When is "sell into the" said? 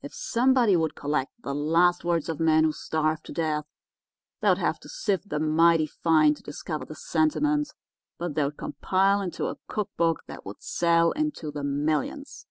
10.62-11.62